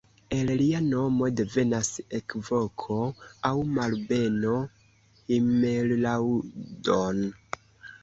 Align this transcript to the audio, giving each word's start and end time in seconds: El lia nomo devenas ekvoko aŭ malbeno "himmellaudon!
El 0.35 0.47
lia 0.61 0.79
nomo 0.85 1.27
devenas 1.39 1.91
ekvoko 2.21 2.99
aŭ 3.51 3.53
malbeno 3.77 4.57
"himmellaudon! 5.31 7.27